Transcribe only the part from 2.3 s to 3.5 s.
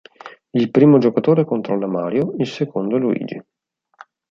il secondo Luigi.